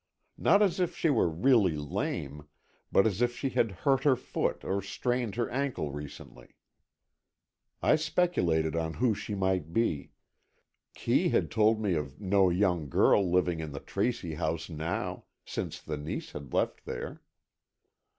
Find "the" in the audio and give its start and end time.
13.73-13.79, 15.79-15.97